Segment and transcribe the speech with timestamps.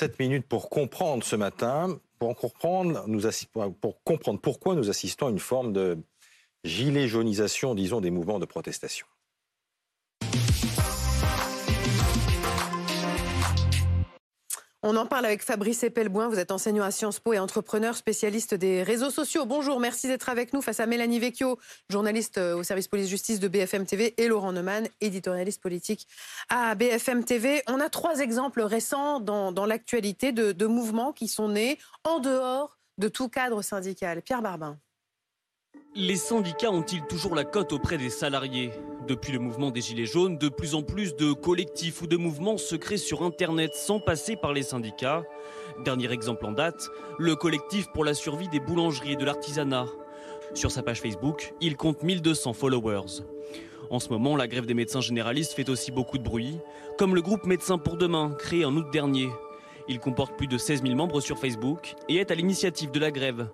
[0.00, 3.20] 7 minutes pour comprendre ce matin, pour comprendre, nous
[3.82, 4.00] pour
[4.40, 5.98] pourquoi nous assistons à une forme de
[6.64, 9.06] gilet jaunisation, disons, des mouvements de protestation.
[14.82, 16.28] On en parle avec Fabrice Epelboin.
[16.28, 19.44] Vous êtes enseignant à Sciences Po et entrepreneur spécialiste des réseaux sociaux.
[19.44, 21.58] Bonjour, merci d'être avec nous face à Mélanie Vecchio,
[21.90, 26.08] journaliste euh, au service police-justice de BFM TV, et Laurent Neumann, éditorialiste politique
[26.48, 27.62] à BFM TV.
[27.68, 32.78] On a trois exemples récents dans, l'actualité de, de mouvements qui sont nés en dehors
[32.96, 34.22] de tout cadre syndical.
[34.22, 34.78] Pierre Barbin.
[35.96, 38.70] Les syndicats ont-ils toujours la cote auprès des salariés?
[39.08, 42.58] Depuis le mouvement des Gilets jaunes, de plus en plus de collectifs ou de mouvements
[42.58, 45.24] se créent sur Internet sans passer par les syndicats.
[45.84, 49.86] Dernier exemple en date, le collectif pour la survie des boulangeries et de l'artisanat.
[50.54, 53.24] Sur sa page Facebook, il compte 1200 followers.
[53.90, 56.58] En ce moment, la grève des médecins généralistes fait aussi beaucoup de bruit,
[56.98, 59.28] comme le groupe Médecins pour demain, créé en août dernier.
[59.90, 63.10] Il comporte plus de 16 000 membres sur Facebook et est à l'initiative de la
[63.10, 63.48] grève.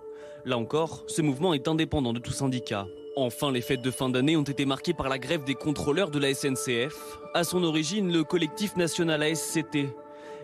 [0.44, 2.86] Là encore, ce mouvement est indépendant de tout syndicat.
[3.16, 6.18] Enfin, les fêtes de fin d'année ont été marquées par la grève des contrôleurs de
[6.18, 6.94] la SNCF.
[7.32, 9.88] À son origine, le collectif national ASCT.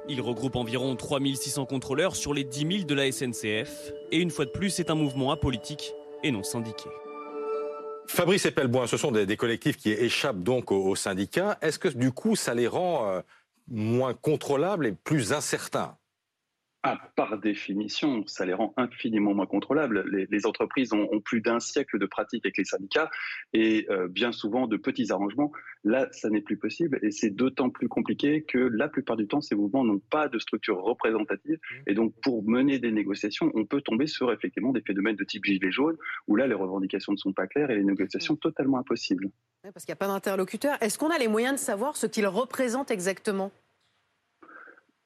[0.09, 3.93] Il regroupe environ 3600 contrôleurs sur les 10 000 de la SNCF.
[4.11, 6.89] Et une fois de plus, c'est un mouvement apolitique et non syndiqué.
[8.07, 11.59] Fabrice Epelboin, ce sont des, collectifs qui échappent donc aux, syndicats.
[11.61, 13.21] Est-ce que du coup, ça les rend euh,
[13.69, 15.97] moins contrôlables et plus incertains
[16.85, 20.05] ah, par définition, ça les rend infiniment moins contrôlables.
[20.29, 23.09] Les, entreprises ont, plus d'un siècle de pratique avec les syndicats
[23.53, 25.53] et euh, bien souvent de petits arrangements.
[25.85, 29.41] Là, ça n'est plus possible et c'est d'autant plus compliqué que la plupart du temps,
[29.41, 31.75] ces mouvements n'ont pas de structure représentative mmh.
[31.87, 35.45] et donc pour mener des négociations, on peut tomber sur effectivement des phénomènes de type
[35.45, 38.39] gilet jaune où là, les revendications ne sont pas claires et les négociations mmh.
[38.39, 39.31] totalement impossibles.
[39.71, 40.77] Parce qu'il n'y a pas d'interlocuteur.
[40.81, 43.53] Est-ce qu'on a les moyens de savoir ce qu'ils représentent exactement?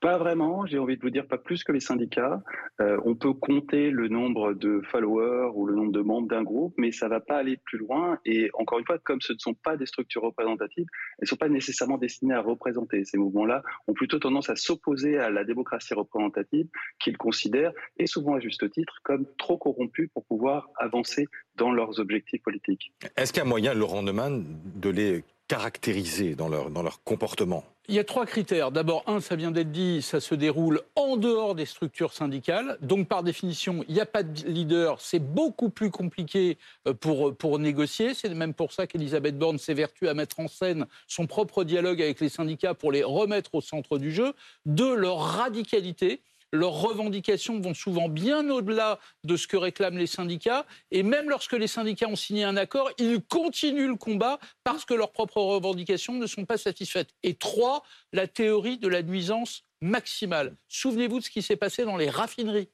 [0.00, 2.42] Pas vraiment, j'ai envie de vous dire pas plus que les syndicats.
[2.80, 6.74] Euh, on peut compter le nombre de followers ou le nombre de membres d'un groupe,
[6.76, 8.18] mais ça va pas aller plus loin.
[8.24, 10.86] Et encore une fois, comme ce ne sont pas des structures représentatives,
[11.18, 13.04] elles ne sont pas nécessairement destinées à représenter.
[13.04, 16.68] Ces mouvements-là ont plutôt tendance à s'opposer à la démocratie représentative
[16.98, 22.00] qu'ils considèrent, et souvent à juste titre, comme trop corrompue pour pouvoir avancer dans leurs
[22.00, 22.92] objectifs politiques.
[23.16, 24.44] Est-ce qu'il y a moyen, Laurent Neumann,
[24.76, 28.72] de les caractérisés dans leur, comportement il y a trois critères.
[28.72, 32.78] D'abord, un, ça vient d'être dit, ça se déroule en dehors des structures syndicales.
[32.80, 35.00] Donc, par définition, il n'y a pas de leader.
[35.00, 36.58] C'est beaucoup plus compliqué
[36.88, 38.12] euh, pour, pour négocier.
[38.14, 42.18] C'est même pour ça qu'Elisabeth Borne s'évertue à mettre en scène son propre dialogue avec
[42.18, 44.32] les syndicats pour les remettre au centre du jeu.
[44.64, 50.66] De leur radicalité leurs revendications vont souvent bien au-delà de ce que réclament les syndicats.
[50.90, 54.94] Et même lorsque les syndicats ont signé un accord, ils continuent le combat parce que
[54.94, 57.10] leurs propres revendications ne sont pas satisfaites.
[57.22, 60.56] Et trois, la théorie de la nuisance maximale.
[60.68, 62.68] Souvenez-vous de ce qui s'est passé dans les raffineries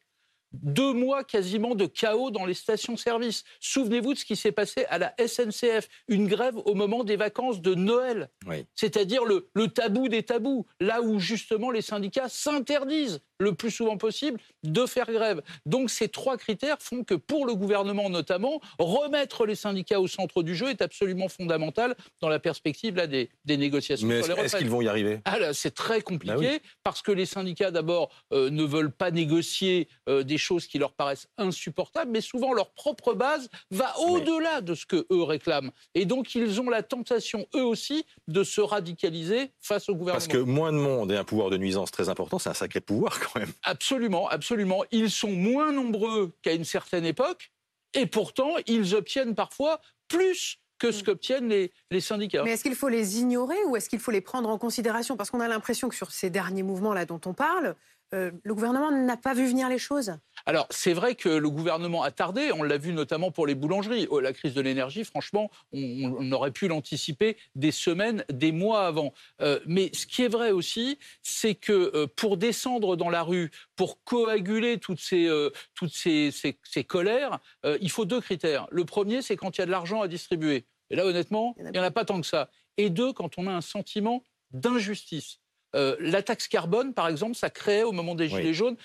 [0.53, 3.45] deux mois quasiment de chaos dans les stations-service.
[3.61, 7.61] Souvenez-vous de ce qui s'est passé à la SNCF, une grève au moment des vacances
[7.61, 8.31] de Noël.
[8.75, 13.97] C'est-à-dire le, le, tabou des tabous, là où justement les syndicats s'interdisent le plus souvent
[13.97, 15.43] possible de faire grève.
[15.67, 20.43] Donc ces trois critères font que pour le gouvernement notamment, remettre les syndicats au centre
[20.43, 24.83] du jeu est absolument fondamental dans la perspective là, des, négociations Mais Est-ce qu'ils vont
[24.83, 25.21] y arriver?
[25.25, 29.89] Ah, C'est très compliqué bah parce que les syndicats d'abord euh, ne veulent pas négocier
[30.09, 34.75] euh, des choses qui leur paraissent insupportables, mais souvent leur propre base va au-delà de
[34.75, 35.71] ce que eux réclament.
[35.95, 40.15] Et donc ils ont la tentation eux aussi de se radicaliser face au gouvernement.
[40.15, 42.81] Parce que moins de monde et un pouvoir de nuisance très important, c'est un sacré
[42.81, 43.53] pouvoir quand même.
[43.63, 44.85] Absolument, absolument.
[44.91, 47.53] Ils sont moins nombreux qu'à une certaine époque
[47.95, 51.05] et pourtant ils obtiennent parfois plus que ce mm.
[51.05, 52.43] qu'obtiennent les, les, syndicats.
[52.43, 55.17] Mais est-ce qu'il faut les ignorer ou est-ce qu'il faut les prendre en considération?
[55.17, 57.77] Parce qu'on a l'impression que sur ces derniers mouvements-là dont on parle,
[58.15, 60.17] euh, le gouvernement n'a pas vu venir les choses
[60.47, 62.51] Alors, c'est vrai que le gouvernement a tardé.
[62.53, 64.07] On l'a vu notamment pour les boulangeries.
[64.11, 69.13] Oh, la crise de l'énergie, franchement, on, aurait pu l'anticiper des semaines, des mois avant.
[69.41, 73.51] Euh, mais ce qui est vrai aussi, c'est que euh, pour descendre dans la rue,
[73.77, 75.29] pour coaguler toutes ces,
[75.75, 77.39] toutes ces, ces colères,
[77.81, 78.67] il faut deux critères.
[78.71, 80.67] Le premier, c'est quand il y a de l'argent à distribuer.
[80.91, 82.51] Et là, honnêtement, il n'y en a pas tant que ça.
[82.77, 84.23] Et deux, quand on a un sentiment
[84.53, 85.42] d'injustice.
[85.75, 88.77] Euh, la taxe carbone, par exemple, ça créait au moment des Gilets jaunes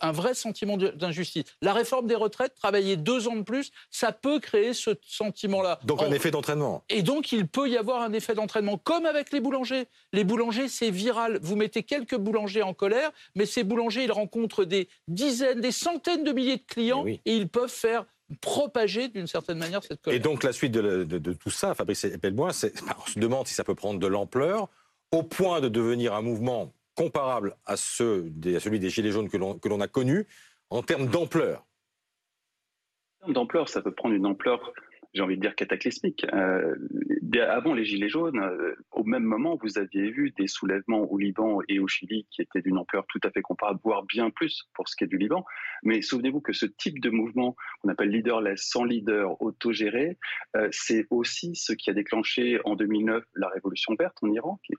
[0.00, 1.44] un vrai sentiment d'injustice.
[1.62, 5.80] La réforme des retraites, travailler deux ans de plus, ça peut créer ce sentiment-là.
[5.84, 6.84] Donc un effet d'entraînement.
[6.88, 9.86] Et donc il peut y avoir un effet d'entraînement, comme avec les boulangers.
[10.12, 11.38] Les boulangers, c'est viral.
[11.42, 16.24] Vous mettez quelques boulangers en colère, mais ces boulangers, ils rencontrent des dizaines, des centaines
[16.24, 18.04] de milliers de clients et ils peuvent faire
[18.40, 20.18] propager d'une certaine manière cette colère.
[20.18, 22.50] Et donc la suite de, tout ça, Fabrice Epelboin,
[23.06, 24.68] on se demande si ça peut prendre de l'ampleur
[25.12, 28.30] au point de devenir un mouvement comparable à, celui
[28.80, 30.26] des Gilets jaunes que l'on a connu
[30.70, 31.64] en termes d'ampleur
[33.20, 34.72] En termes d'ampleur, ça peut prendre une ampleur
[35.14, 36.26] j'ai envie de dire cataclysmique.
[36.32, 36.74] Euh,
[37.48, 41.60] avant les Gilets jaunes, euh, au même moment, vous aviez vu des soulèvements au Liban
[41.68, 44.88] et au Chili qui étaient d'une ampleur tout à fait comparable, voire bien plus pour
[44.88, 45.44] ce qui est du Liban.
[45.82, 50.18] Mais souvenez-vous que ce type de mouvement qu'on appelle leaderless, sans leader, autogéré,
[50.56, 54.74] euh, c'est aussi ce qui a déclenché en 2009 la révolution verte en Iran, qui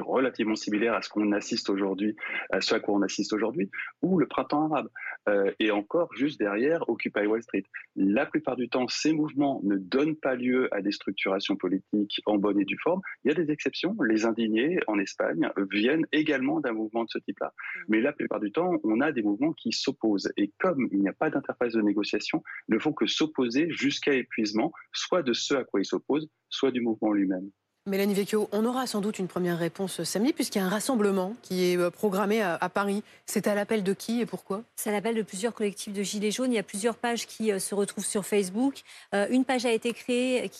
[0.00, 2.16] relativement similaire à ce qu'on assiste aujourd'hui,
[2.50, 3.70] à ce à quoi on assiste aujourd'hui,
[4.02, 4.88] ou le printemps arabe.
[5.28, 7.64] Euh, et encore, juste derrière, Occupy Wall Street.
[7.96, 12.36] La plupart du temps, ces mouvements ne donnent pas lieu à des structurations politiques en
[12.38, 13.00] bonne et due forme.
[13.24, 13.96] Il y a des exceptions.
[14.08, 17.52] Les indignés en Espagne viennent également d'un mouvement de ce type-là.
[17.52, 17.80] Mm.
[17.88, 20.32] Mais la plupart du temps, on a des mouvements qui s'opposent.
[20.36, 24.72] Et comme il n'y a pas d'interface de négociation, ne font que s'opposer jusqu'à épuisement,
[24.92, 27.50] soit de ce à quoi ils s'opposent, soit du mouvement lui-même.
[27.86, 31.34] Mélanie Vecchio, on aura sans doute une première réponse samedi, puisqu'il y a un rassemblement
[31.40, 33.02] qui est euh, programmé à, Paris.
[33.24, 34.62] C'est à l'appel de qui et pourquoi?
[34.76, 36.52] C'est à l'appel de plusieurs collectifs de Gilets jaunes.
[36.52, 38.82] Il y a plusieurs pages qui euh, se retrouvent sur Facebook.
[39.14, 40.50] Euh, une page a été créée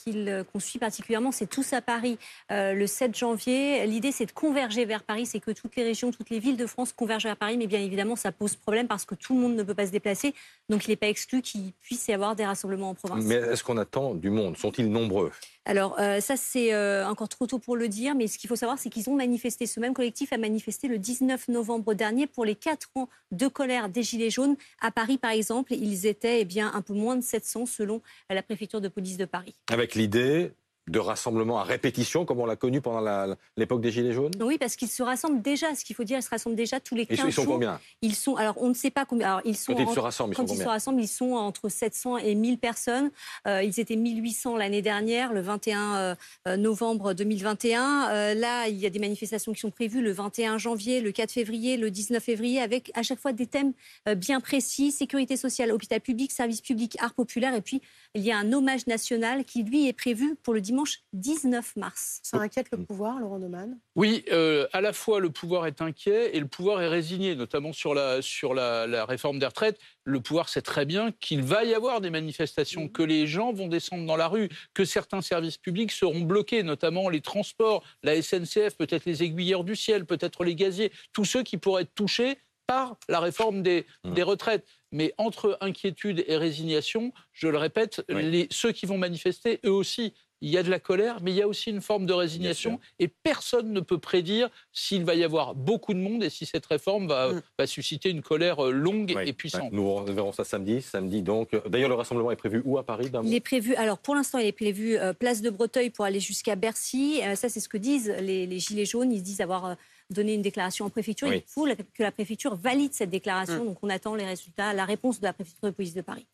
[0.50, 2.18] qu'on suit particulièrement, c'est Tous à Paris
[2.48, 3.86] le 7 janvier.
[3.86, 6.66] L'idée, c'est de converger vers Paris, c'est que toutes les régions, toutes les villes de
[6.66, 9.56] France convergent vers Paris, mais bien évidemment, ça pose problème parce que tout le monde
[9.56, 10.34] ne peut pas se déplacer.
[10.70, 13.24] Donc, il n'est pas exclu qu'il puisse y avoir des rassemblements en province.
[13.24, 14.56] Mais est-ce qu'on attend du monde?
[14.56, 15.32] Sont-ils nombreux?
[15.64, 18.56] Alors euh, ça, c'est euh, encore trop tôt pour le dire, mais ce qu'il faut
[18.56, 22.44] savoir, c'est qu'ils ont manifesté, ce même collectif a manifesté le 19 novembre dernier pour
[22.44, 24.56] les quatre ans de colère des Gilets jaunes.
[24.80, 28.42] À Paris, par exemple, ils étaient eh bien, un peu moins de 700 selon la
[28.42, 29.54] préfecture de police de Paris.
[29.70, 30.52] Avec l'idée
[30.88, 34.76] de rassemblement à répétition, comme on l'a connu pendant l'époque des Gilets jaunes Oui, parce
[34.76, 35.74] qu'ils se rassemblent déjà.
[35.74, 37.28] Ce qu'il faut dire, ils se rassemblent déjà tous les 15 jours.
[37.28, 39.28] Ils sont combien Ils sont, alors on ne sait pas combien.
[39.28, 41.32] Alors, ils sont quand ils se rassemblent, ils quand sont ils se rassemblent, ils sont
[41.32, 43.10] entre 700 et 1000 personnes.
[43.46, 46.16] Euh, ils étaient 1800 l'année dernière, le 21
[46.48, 48.10] euh, novembre 2021.
[48.10, 51.30] Euh, là, il y a des manifestations qui sont prévues le 21 janvier, le 4
[51.30, 53.72] février, le 19 février, avec à chaque fois des thèmes
[54.16, 57.80] bien précis sécurité sociale, hôpital public, service public, art populaire, et puis
[58.14, 62.20] il y a un hommage national qui, lui, est prévu pour le dimanche 19 mars.
[62.22, 63.76] Ça inquiète le pouvoir, Laurent Neumann?
[63.96, 67.72] Oui, euh, à la fois le pouvoir est inquiet et le pouvoir est résigné, notamment
[67.72, 69.80] sur la, sur la, réforme des retraites.
[70.04, 73.66] Le pouvoir sait très bien qu'il va y avoir des manifestations, que les gens vont
[73.66, 78.76] descendre dans la rue, que certains services publics seront bloqués, notamment les transports, la SNCF,
[78.76, 82.38] peut-être les aiguilleurs du ciel, peut-être les gaziers, tous ceux qui pourraient être touchés
[82.70, 84.14] par la réforme des, mmh.
[84.14, 84.64] des retraites.
[84.92, 90.14] Mais entre inquiétude et résignation, je le répète, les, ceux qui vont manifester, eux aussi,
[90.40, 92.80] il y a de la colère, mais il y a aussi une forme de résignation.
[92.98, 96.66] Et personne ne peut prédire s'il va y avoir beaucoup de monde et si cette
[96.66, 97.66] réforme va, mmh.
[97.66, 99.72] susciter une colère euh, longue et puissante.
[99.72, 100.82] Nous verrons ça samedi.
[100.82, 101.50] Samedi donc.
[101.68, 103.74] D'ailleurs, le rassemblement est prévu où à Paris Il est prévu.
[103.74, 107.20] Alors, pour l'instant, il est prévu euh, place de Breteuil pour aller jusqu'à Bercy.
[107.24, 109.12] Euh, ça, c'est ce que disent les, les, Gilets jaunes.
[109.12, 109.76] Ils disent avoir
[110.10, 111.32] donner une déclaration en préfecture.
[111.32, 113.62] Il faut que la préfecture valide cette déclaration.
[113.62, 113.66] Mm.
[113.66, 116.26] Donc on attend les résultats, la réponse de la préfecture de police de Paris.